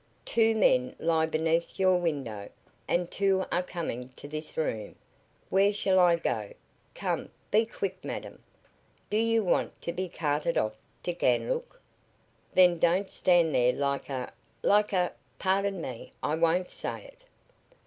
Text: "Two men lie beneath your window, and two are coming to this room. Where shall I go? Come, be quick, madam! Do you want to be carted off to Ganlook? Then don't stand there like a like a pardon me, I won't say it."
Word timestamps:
"Two 0.25 0.55
men 0.55 0.95
lie 0.97 1.27
beneath 1.27 1.77
your 1.77 1.97
window, 1.97 2.49
and 2.87 3.11
two 3.11 3.45
are 3.51 3.61
coming 3.61 4.09
to 4.15 4.27
this 4.27 4.57
room. 4.57 4.95
Where 5.51 5.71
shall 5.71 5.99
I 5.99 6.15
go? 6.15 6.53
Come, 6.95 7.29
be 7.51 7.67
quick, 7.67 8.03
madam! 8.03 8.41
Do 9.11 9.17
you 9.17 9.43
want 9.43 9.79
to 9.83 9.93
be 9.93 10.09
carted 10.09 10.57
off 10.57 10.75
to 11.03 11.13
Ganlook? 11.13 11.79
Then 12.51 12.79
don't 12.79 13.11
stand 13.11 13.53
there 13.53 13.73
like 13.73 14.09
a 14.09 14.33
like 14.63 14.91
a 14.91 15.13
pardon 15.37 15.79
me, 15.79 16.13
I 16.23 16.33
won't 16.33 16.71
say 16.71 17.03
it." 17.03 17.25